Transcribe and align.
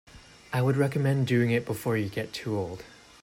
I 0.51 0.63
would 0.63 0.77
recommend 0.77 1.27
doing 1.27 1.51
it 1.51 1.63
before 1.63 1.95
you 1.95 2.09
get 2.09 2.33
too 2.33 2.57
old. 2.57 2.81